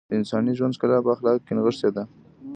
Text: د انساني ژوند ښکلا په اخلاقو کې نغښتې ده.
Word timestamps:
د 0.09 0.11
انساني 0.19 0.51
ژوند 0.57 0.75
ښکلا 0.77 0.97
په 1.03 1.09
اخلاقو 1.15 1.43
کې 1.45 1.53
نغښتې 1.57 1.89
ده. 1.95 2.03